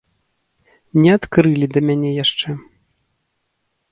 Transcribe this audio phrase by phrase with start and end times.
[1.01, 2.49] Не адкрылі да мяне яшчэ.